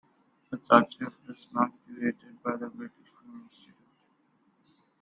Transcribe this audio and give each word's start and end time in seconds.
Its 0.51 0.67
archive 0.71 1.13
is 1.29 1.47
now 1.53 1.71
curated 1.87 2.41
by 2.41 2.55
the 2.55 2.67
British 2.69 3.07
Film 3.21 3.47
Institute. 3.47 3.75